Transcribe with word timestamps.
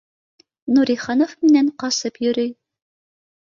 Нуриханов 0.77 1.35
минән 1.45 1.71
ҡасып 1.85 2.19
йөрөй 2.25 2.53